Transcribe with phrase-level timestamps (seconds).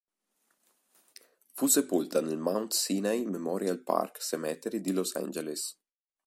[1.53, 5.77] Fu sepolta nel Mount Sinai Memorial Park Cemetery di Los Angeles.